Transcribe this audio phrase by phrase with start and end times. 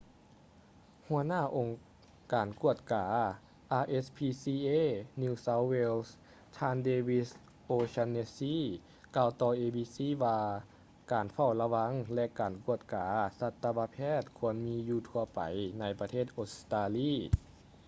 [1.05, 1.69] ຫົວໜ້າອົງ
[2.33, 3.03] ການກວດກາ
[3.85, 4.67] rspca
[5.21, 6.09] new south wales
[6.57, 7.27] ທ່ານ david
[7.71, 8.57] o'shannessy
[9.15, 10.39] ກ່າວຕໍ່ abc ວ່າ
[11.11, 13.07] ການເຝົ້າລະວັງ ແລະ ການກວດກາ
[13.39, 15.39] ສັດຕະວະແພດຄວນມີຢູ່ທົ່ວໄປ
[15.79, 17.13] ໃນປະເທດອົດສະຕາລີ